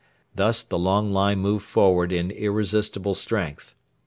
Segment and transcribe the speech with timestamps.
[0.33, 3.75] Thus the long line moved forward in irresistible strength.